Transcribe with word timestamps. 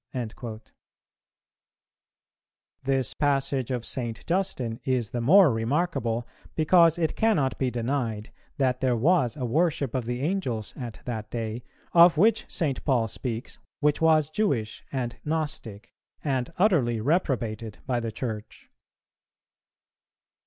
"[415:1] 0.15 0.71
This 2.81 3.13
passage 3.13 3.69
of 3.69 3.85
St. 3.85 4.25
Justin 4.25 4.79
is 4.83 5.11
the 5.11 5.21
more 5.21 5.53
remarkable, 5.53 6.27
because 6.55 6.97
it 6.97 7.15
cannot 7.15 7.59
be 7.59 7.69
denied 7.69 8.31
that 8.57 8.81
there 8.81 8.97
was 8.97 9.37
a 9.37 9.45
worship 9.45 9.93
of 9.93 10.05
the 10.05 10.21
Angels 10.21 10.73
at 10.75 11.01
that 11.05 11.29
day, 11.29 11.63
of 11.93 12.17
which 12.17 12.49
St. 12.51 12.83
Paul 12.83 13.07
speaks, 13.07 13.59
which 13.79 14.01
was 14.01 14.31
Jewish 14.31 14.83
and 14.91 15.17
Gnostic, 15.23 15.93
and 16.23 16.51
utterly 16.57 16.99
reprobated 16.99 17.77
by 17.85 17.99
the 17.99 18.11
Church. 18.11 18.71